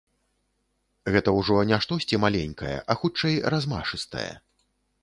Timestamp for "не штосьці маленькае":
1.73-2.75